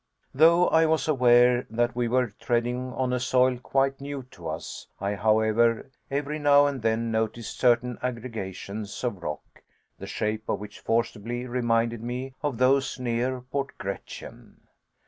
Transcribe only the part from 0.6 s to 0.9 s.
I